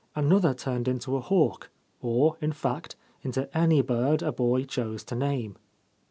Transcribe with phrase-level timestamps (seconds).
[0.15, 1.69] Another turned into a hawk,
[2.01, 5.57] or, in fact, into any bird a boy chose to name.